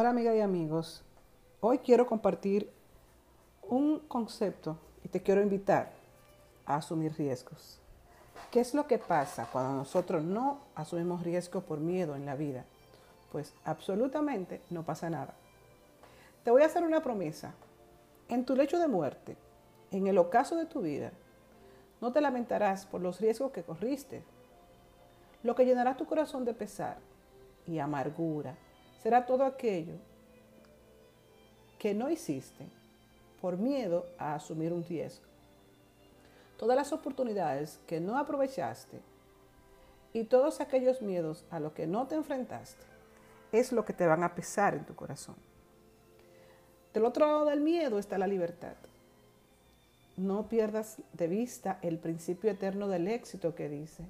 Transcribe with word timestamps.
Hola 0.00 0.10
amigas 0.10 0.36
y 0.36 0.40
amigos, 0.40 1.02
hoy 1.58 1.78
quiero 1.78 2.06
compartir 2.06 2.70
un 3.62 3.98
concepto 4.06 4.78
y 5.02 5.08
te 5.08 5.24
quiero 5.24 5.42
invitar 5.42 5.90
a 6.66 6.76
asumir 6.76 7.14
riesgos. 7.18 7.80
¿Qué 8.52 8.60
es 8.60 8.74
lo 8.74 8.86
que 8.86 8.98
pasa 8.98 9.48
cuando 9.50 9.72
nosotros 9.72 10.22
no 10.22 10.60
asumimos 10.76 11.24
riesgo 11.24 11.62
por 11.62 11.80
miedo 11.80 12.14
en 12.14 12.26
la 12.26 12.36
vida? 12.36 12.64
Pues 13.32 13.52
absolutamente 13.64 14.60
no 14.70 14.84
pasa 14.84 15.10
nada. 15.10 15.34
Te 16.44 16.52
voy 16.52 16.62
a 16.62 16.66
hacer 16.66 16.84
una 16.84 17.02
promesa. 17.02 17.54
En 18.28 18.44
tu 18.44 18.54
lecho 18.54 18.78
de 18.78 18.86
muerte, 18.86 19.36
en 19.90 20.06
el 20.06 20.18
ocaso 20.18 20.54
de 20.54 20.66
tu 20.66 20.80
vida, 20.80 21.10
no 22.00 22.12
te 22.12 22.20
lamentarás 22.20 22.86
por 22.86 23.00
los 23.00 23.20
riesgos 23.20 23.50
que 23.50 23.64
corriste. 23.64 24.22
Lo 25.42 25.56
que 25.56 25.64
llenará 25.64 25.96
tu 25.96 26.06
corazón 26.06 26.44
de 26.44 26.54
pesar 26.54 26.98
y 27.66 27.80
amargura 27.80 28.54
será 29.02 29.26
todo 29.26 29.44
aquello 29.44 29.94
que 31.78 31.94
no 31.94 32.10
hiciste 32.10 32.66
por 33.40 33.56
miedo 33.56 34.06
a 34.18 34.34
asumir 34.34 34.72
un 34.72 34.84
riesgo. 34.84 35.24
Todas 36.56 36.76
las 36.76 36.92
oportunidades 36.92 37.78
que 37.86 38.00
no 38.00 38.18
aprovechaste 38.18 39.00
y 40.12 40.24
todos 40.24 40.60
aquellos 40.60 41.02
miedos 41.02 41.44
a 41.50 41.60
los 41.60 41.72
que 41.72 41.86
no 41.86 42.08
te 42.08 42.16
enfrentaste 42.16 42.82
es 43.52 43.72
lo 43.72 43.84
que 43.84 43.92
te 43.92 44.06
van 44.06 44.24
a 44.24 44.34
pesar 44.34 44.74
en 44.74 44.84
tu 44.84 44.94
corazón. 44.94 45.36
Del 46.92 47.04
otro 47.04 47.26
lado 47.26 47.44
del 47.44 47.60
miedo 47.60 47.98
está 47.98 48.18
la 48.18 48.26
libertad. 48.26 48.74
No 50.16 50.48
pierdas 50.48 50.96
de 51.12 51.28
vista 51.28 51.78
el 51.82 51.98
principio 51.98 52.50
eterno 52.50 52.88
del 52.88 53.06
éxito 53.06 53.54
que 53.54 53.68
dice, 53.68 54.04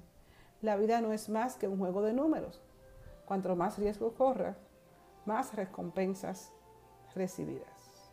la 0.61 0.75
vida 0.75 0.99
no 1.01 1.13
es 1.13 1.29
más 1.29 1.55
que 1.55 1.67
un 1.67 1.77
juego 1.77 2.01
de 2.01 2.13
números. 2.13 2.59
Cuanto 3.25 3.55
más 3.55 3.77
riesgo 3.77 4.13
corras, 4.13 4.57
más 5.29 5.53
recompensas 5.53 6.51
recibidas. 7.13 8.11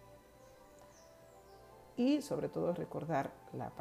Y 1.96 2.20
sobre 2.20 2.50
todo 2.50 2.74
recordar 2.74 3.30
las 3.54 3.72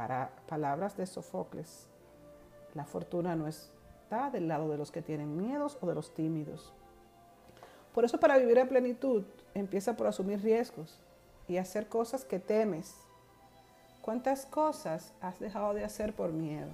palabras 0.47 0.95
de 0.95 1.05
Sofocles. 1.05 1.87
La 2.73 2.85
fortuna 2.85 3.35
no 3.35 3.45
está 3.47 4.29
del 4.29 4.47
lado 4.47 4.69
de 4.69 4.77
los 4.77 4.89
que 4.89 5.01
tienen 5.01 5.35
miedos 5.35 5.77
o 5.81 5.85
de 5.85 5.95
los 5.95 6.13
tímidos. 6.13 6.71
Por 7.93 8.05
eso 8.05 8.21
para 8.21 8.37
vivir 8.37 8.57
en 8.57 8.69
plenitud 8.69 9.25
empieza 9.53 9.97
por 9.97 10.07
asumir 10.07 10.41
riesgos 10.41 10.97
y 11.49 11.57
hacer 11.57 11.89
cosas 11.89 12.23
que 12.23 12.39
temes. 12.39 12.95
¿Cuántas 14.01 14.45
cosas 14.45 15.11
has 15.19 15.39
dejado 15.41 15.73
de 15.73 15.83
hacer 15.83 16.13
por 16.13 16.31
miedo? 16.31 16.71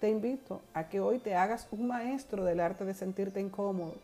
Te 0.00 0.10
invito 0.10 0.60
a 0.74 0.88
que 0.88 0.98
hoy 0.98 1.20
te 1.20 1.36
hagas 1.36 1.68
un 1.70 1.86
maestro 1.86 2.44
del 2.44 2.58
arte 2.58 2.84
de 2.84 2.94
sentirte 2.94 3.40
incómodo, 3.40 3.94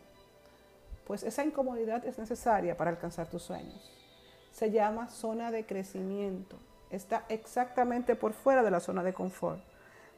pues 1.05 1.23
esa 1.23 1.43
incomodidad 1.43 2.05
es 2.05 2.17
necesaria 2.17 2.77
para 2.77 2.91
alcanzar 2.91 3.27
tus 3.27 3.43
sueños. 3.43 3.91
Se 4.51 4.71
llama 4.71 5.09
zona 5.09 5.51
de 5.51 5.65
crecimiento. 5.65 6.57
Está 6.89 7.25
exactamente 7.29 8.15
por 8.15 8.33
fuera 8.33 8.63
de 8.63 8.71
la 8.71 8.79
zona 8.79 9.03
de 9.03 9.13
confort. 9.13 9.59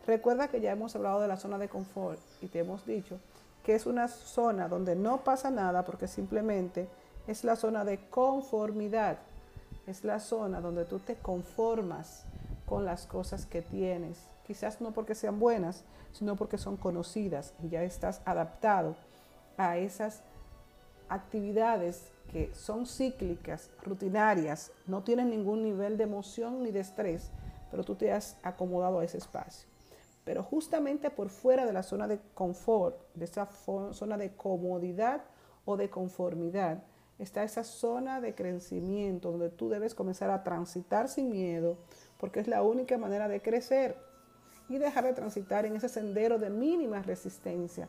Recuerda 0.06 0.50
que 0.50 0.62
ya 0.62 0.72
hemos 0.72 0.96
hablado 0.96 1.22
de 1.22 1.28
la 1.28 1.38
zona 1.38 1.58
de 1.58 1.70
confort 1.70 2.20
y 2.42 2.48
te 2.48 2.60
hemos 2.60 2.86
dicho 2.86 3.20
que 3.64 3.74
es 3.74 3.88
una 3.88 4.08
zona 4.08 4.68
donde 4.68 4.96
no 4.96 5.24
pasa 5.24 5.50
nada 5.50 5.84
porque 5.86 6.08
simplemente 6.08 6.88
es 7.26 7.44
la 7.44 7.56
zona 7.56 7.84
de 7.84 8.10
conformidad. 8.10 9.18
Es 9.88 10.04
la 10.04 10.20
zona 10.20 10.62
donde 10.62 10.86
tú 10.86 11.00
te 11.00 11.16
conformas 11.16 12.26
con 12.68 12.86
las 12.86 13.08
cosas 13.08 13.46
que 13.48 13.62
tienes. 13.64 14.20
Quizás 14.46 14.82
no 14.82 14.92
porque 14.92 15.16
sean 15.16 15.40
buenas, 15.40 15.84
sino 16.12 16.36
porque 16.36 16.60
son 16.60 16.78
conocidas 16.78 17.54
y 17.64 17.70
ya 17.70 17.84
estás 17.84 18.22
adaptado 18.26 18.96
a 19.58 19.78
esas 19.78 20.22
actividades 21.10 22.12
que 22.32 22.54
son 22.54 22.86
cíclicas, 22.86 23.70
rutinarias, 23.84 24.72
no 24.88 25.04
tienen 25.04 25.30
ningún 25.30 25.64
nivel 25.64 25.98
de 25.98 26.04
emoción 26.04 26.64
ni 26.64 26.72
de 26.72 26.82
estrés, 26.82 27.32
pero 27.72 27.84
tú 27.84 27.96
te 27.96 28.12
has 28.12 28.38
acomodado 28.44 29.00
a 29.00 29.04
ese 29.04 29.18
espacio. 29.18 29.70
Pero 30.24 30.44
justamente 30.44 31.10
por 31.12 31.30
fuera 31.30 31.66
de 31.66 31.74
la 31.74 31.84
zona 31.84 32.08
de 32.08 32.20
confort, 32.34 32.98
de 33.14 33.26
esa 33.26 33.48
zona 33.92 34.18
de 34.18 34.36
comodidad 34.36 35.22
o 35.66 35.78
de 35.78 35.90
conformidad, 35.90 36.84
está 37.20 37.44
esa 37.44 37.64
zona 37.64 38.20
de 38.20 38.36
crecimiento 38.36 39.32
donde 39.32 39.50
tú 39.50 39.70
debes 39.70 39.96
comenzar 39.96 40.32
a 40.32 40.44
transitar 40.44 41.08
sin 41.08 41.30
miedo, 41.30 41.78
porque 42.20 42.40
es 42.40 42.48
la 42.48 42.64
única 42.64 42.98
manera 42.98 43.28
de 43.28 43.42
crecer 43.42 43.96
y 44.68 44.78
dejar 44.78 45.06
de 45.06 45.14
transitar 45.14 45.66
en 45.66 45.76
ese 45.76 45.90
sendero 45.90 46.40
de 46.40 46.50
mínima 46.50 47.02
resistencia, 47.02 47.88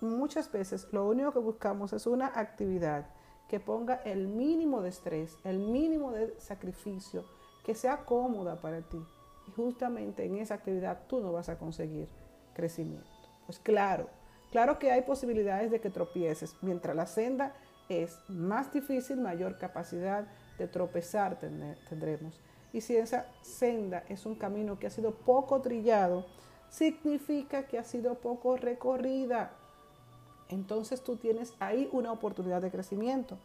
muchas 0.00 0.50
veces 0.50 0.88
lo 0.92 1.06
único 1.08 1.32
que 1.32 1.38
buscamos 1.38 1.92
es 1.92 2.06
una 2.06 2.26
actividad 2.26 3.06
que 3.48 3.60
ponga 3.60 3.96
el 4.04 4.28
mínimo 4.28 4.80
de 4.80 4.90
estrés, 4.90 5.36
el 5.44 5.58
mínimo 5.58 6.12
de 6.12 6.38
sacrificio, 6.38 7.24
que 7.64 7.74
sea 7.74 8.04
cómoda 8.04 8.60
para 8.60 8.80
ti. 8.82 9.04
Y 9.48 9.50
justamente 9.50 10.24
en 10.24 10.36
esa 10.36 10.54
actividad 10.54 11.06
tú 11.08 11.20
no 11.20 11.32
vas 11.32 11.48
a 11.48 11.58
conseguir 11.58 12.08
crecimiento. 12.54 13.10
Pues 13.46 13.58
claro, 13.58 14.08
claro 14.52 14.78
que 14.78 14.92
hay 14.92 15.02
posibilidades 15.02 15.70
de 15.70 15.80
que 15.80 15.90
tropieces. 15.90 16.54
Mientras 16.62 16.94
la 16.94 17.06
senda 17.06 17.54
es 17.88 18.20
más 18.28 18.72
difícil, 18.72 19.20
mayor 19.20 19.58
capacidad 19.58 20.28
de 20.56 20.68
tropezar 20.68 21.38
tendremos. 21.88 22.40
Y 22.72 22.82
si 22.82 22.96
esa 22.96 23.26
senda 23.42 24.04
es 24.08 24.26
un 24.26 24.36
camino 24.36 24.78
que 24.78 24.86
ha 24.86 24.90
sido 24.90 25.12
poco 25.12 25.60
trillado, 25.60 26.24
significa 26.68 27.66
que 27.66 27.78
ha 27.78 27.84
sido 27.84 28.14
poco 28.20 28.56
recorrida 28.56 29.56
entonces 30.50 31.02
tú 31.02 31.16
tienes 31.16 31.54
ahí 31.60 31.88
una 31.92 32.12
oportunidad 32.12 32.60
de 32.60 32.70
crecimiento. 32.70 33.38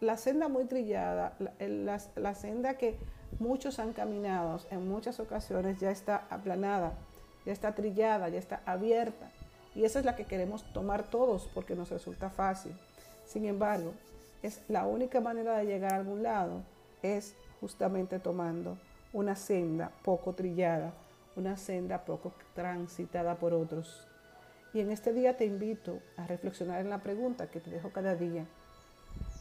la 0.00 0.16
senda 0.16 0.48
muy 0.48 0.64
trillada, 0.64 1.36
la, 1.58 2.00
la, 2.16 2.34
senda 2.34 2.74
que 2.74 2.98
muchos 3.38 3.78
han 3.78 3.92
caminado 3.92 4.60
en 4.70 4.88
muchas 4.88 5.20
ocasiones 5.20 5.78
ya 5.80 5.90
está 5.90 6.26
aplanada, 6.28 6.94
ya 7.46 7.52
está 7.52 7.74
trillada, 7.74 8.28
ya 8.28 8.38
está 8.38 8.62
abierta. 8.66 9.30
Y 9.74 9.84
esa 9.84 10.00
es 10.00 10.04
la 10.04 10.16
que 10.16 10.26
queremos 10.26 10.64
tomar 10.72 11.04
todos 11.04 11.48
porque 11.54 11.74
nos 11.74 11.90
resulta 11.90 12.28
fácil. 12.30 12.72
Sin 13.24 13.46
embargo, 13.46 13.94
es 14.42 14.60
la 14.68 14.86
única 14.86 15.20
manera 15.20 15.56
de 15.56 15.66
llegar 15.66 15.92
a 15.92 15.96
algún 15.96 16.22
lado 16.22 16.62
es 17.02 17.34
justamente 17.60 18.18
tomando 18.18 18.76
una 19.12 19.36
senda 19.36 19.92
poco 20.02 20.32
trillada, 20.34 20.92
una 21.36 21.56
senda 21.56 22.04
poco 22.04 22.32
transitada 22.54 23.36
por 23.36 23.54
otros. 23.54 24.06
Y 24.74 24.80
en 24.80 24.90
este 24.90 25.12
día 25.12 25.36
te 25.36 25.44
invito 25.44 26.00
a 26.16 26.26
reflexionar 26.26 26.80
en 26.80 26.88
la 26.88 27.02
pregunta 27.02 27.48
que 27.48 27.60
te 27.60 27.70
dejo 27.70 27.90
cada 27.90 28.14
día. 28.14 28.46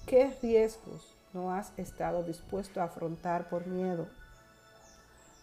¿Qué 0.06 0.36
riesgos 0.42 1.16
no 1.34 1.53
has 1.53 1.72
estado 1.78 2.24
dispuesto 2.24 2.81
a 2.81 2.86
afrontar 2.86 3.50
por 3.50 3.66
miedo? 3.66 4.08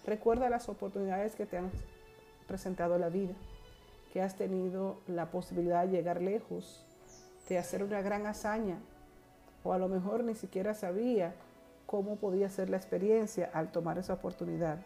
Recuerda 0.04 0.50
las 0.50 0.68
oportunidades 0.68 1.34
que 1.34 1.46
te 1.46 1.56
han 1.56 1.70
presentado 2.46 2.98
la 2.98 3.08
vida, 3.08 3.34
que 4.12 4.20
has 4.20 4.36
tenido 4.36 4.98
la 5.06 5.30
posibilidad 5.30 5.86
de 5.86 5.92
llegar 5.92 6.20
lejos, 6.20 6.84
de 7.48 7.58
hacer 7.58 7.82
una 7.82 8.02
gran 8.02 8.26
hazaña, 8.26 8.78
o 9.64 9.72
a 9.72 9.78
lo 9.78 9.88
mejor 9.88 10.22
ni 10.22 10.34
siquiera 10.34 10.74
sabía 10.74 11.34
cómo 11.86 12.16
podía 12.16 12.50
ser 12.50 12.68
la 12.68 12.76
experiencia 12.76 13.50
al 13.54 13.72
tomar 13.72 13.96
esa 13.96 14.14
oportunidad. 14.14 14.78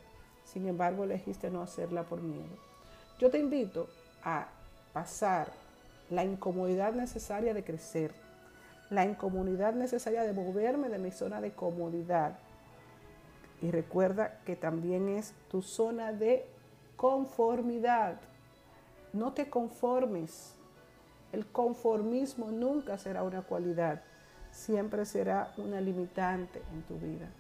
Sin 0.45 0.69
embargo, 0.69 1.03
elegiste 1.03 1.51
no 1.51 1.61
hacerla 1.61 2.05
por 2.05 2.21
miedo. 2.23 2.57
Yo 3.19 3.31
te 3.31 3.39
invito 3.39 3.89
a 4.25 4.49
pasar 4.93 5.53
la 6.11 6.25
incomodidad 6.25 6.93
necesaria 6.93 7.55
de 7.55 7.65
crecer, 7.65 8.13
la 8.91 9.05
incomodidad 9.05 9.73
necesaria 9.75 10.23
de 10.23 10.33
moverme 10.33 10.89
de 10.89 10.99
mi 10.99 11.11
zona 11.11 11.41
de 11.41 11.53
comodidad. 11.53 12.39
Y 13.63 13.71
recuerda 13.71 14.41
que 14.45 14.57
también 14.57 15.09
es 15.09 15.35
tu 15.51 15.63
zona 15.63 16.13
de 16.13 16.45
conformidad. 16.97 18.21
No 19.13 19.33
te 19.33 19.49
conformes. 19.49 20.55
El 21.33 21.47
conformismo 21.47 22.51
nunca 22.51 22.99
será 22.99 23.23
una 23.23 23.41
cualidad, 23.41 24.03
siempre 24.51 25.07
será 25.07 25.53
una 25.57 25.81
limitante 25.81 26.61
en 26.75 26.83
tu 26.83 26.99
vida. 26.99 27.31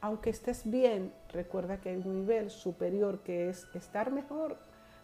Aunque 0.00 0.30
estés 0.30 0.62
bien, 0.64 1.12
recuerda 1.30 1.76
que 1.76 1.90
hay 1.90 1.96
un 1.96 2.20
nivel 2.20 2.50
superior 2.50 3.18
que 3.20 3.50
es 3.50 3.66
estar 3.74 4.10
mejor 4.10 4.56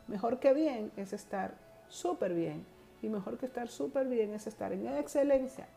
Mejor 0.09 0.41
que 0.41 0.55
bien 0.55 0.91
es 0.97 1.13
estar 1.13 1.55
súper 1.89 2.35
bien. 2.35 2.65
Y 3.03 3.09
mejor 3.09 3.39
que 3.39 3.47
estar 3.47 3.69
súper 3.69 4.09
bien 4.09 4.33
es 4.33 4.47
estar 4.47 4.73
en 4.73 4.87
excelencia. 4.89 5.69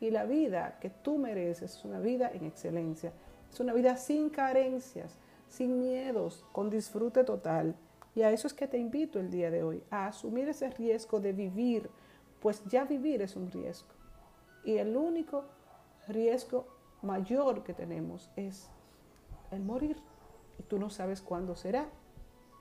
Y 0.00 0.10
la 0.10 0.24
vida 0.24 0.78
que 0.80 0.88
tú 0.88 1.18
mereces 1.18 1.74
es 1.76 1.84
una 1.84 1.98
vida 1.98 2.30
en 2.32 2.46
excelencia. 2.46 3.12
Es 3.52 3.58
una 3.60 3.72
vida 3.72 3.96
sin 3.96 4.30
carencias, 4.30 5.18
sin 5.48 5.78
miedos, 5.78 6.44
con 6.52 6.70
disfrute 6.70 7.24
total. 7.24 7.74
Y 8.14 8.22
a 8.22 8.30
eso 8.30 8.46
es 8.46 8.54
que 8.54 8.68
te 8.68 8.78
invito 8.78 9.18
el 9.18 9.30
día 9.30 9.50
de 9.50 9.62
hoy, 9.62 9.82
a 9.90 10.06
asumir 10.06 10.48
ese 10.48 10.70
riesgo 10.70 11.20
de 11.20 11.32
vivir, 11.32 11.90
pues 12.40 12.64
ya 12.66 12.84
vivir 12.84 13.22
es 13.22 13.36
un 13.36 13.50
riesgo. 13.50 13.90
Y 14.64 14.78
el 14.78 14.96
único 14.96 15.44
riesgo 16.06 16.66
mayor 17.02 17.64
que 17.64 17.74
tenemos 17.74 18.30
es 18.36 18.70
el 19.50 19.60
morir. 19.62 19.96
Y 20.58 20.62
tú 20.62 20.78
no 20.78 20.90
sabes 20.90 21.20
cuándo 21.20 21.56
será 21.56 21.88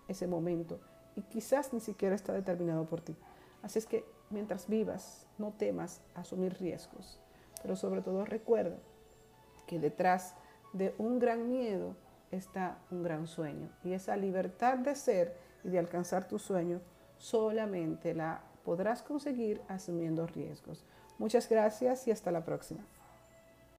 ese 0.08 0.28
momento 0.28 0.80
y 1.20 1.22
quizás 1.24 1.74
ni 1.74 1.82
siquiera 1.82 2.16
está 2.16 2.32
determinado 2.32 2.86
por 2.86 3.02
ti. 3.02 3.16
Así 3.62 3.78
es 3.78 3.86
que 3.86 4.06
mientras 4.30 4.68
vivas, 4.68 5.28
no 5.38 5.52
temas 5.52 6.02
asumir 6.16 6.58
riesgos, 6.60 7.20
pero 7.62 7.76
sobre 7.76 8.02
todo 8.02 8.24
recuerda 8.26 8.78
que 9.68 9.80
detrás 9.80 10.36
de 10.72 10.96
un 10.98 11.20
gran 11.20 11.50
miedo 11.50 11.96
está 12.32 12.78
un 12.92 13.04
gran 13.04 13.28
sueño 13.28 13.70
y 13.84 13.94
esa 13.94 14.16
libertad 14.16 14.78
de 14.78 14.96
ser 14.96 15.36
y 15.64 15.70
de 15.70 15.80
alcanzar 15.80 16.28
tu 16.28 16.40
sueño 16.40 16.80
solamente 17.18 18.14
la 18.14 18.44
podrás 18.64 19.02
conseguir 19.02 19.62
asumiendo 19.68 20.26
riesgos. 20.26 20.86
Muchas 21.18 21.50
gracias 21.50 22.08
y 22.08 22.12
hasta 22.12 22.32
la 22.32 22.46
próxima. 22.46 22.86